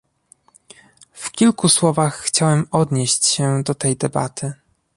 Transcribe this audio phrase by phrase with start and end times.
[1.11, 4.53] W kilku słowach chciałem odnieść się do tej debaty